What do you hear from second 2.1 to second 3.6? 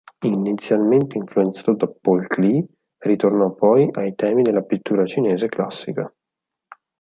Klee, ritornò